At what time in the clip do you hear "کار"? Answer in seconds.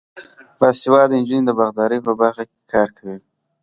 2.71-2.89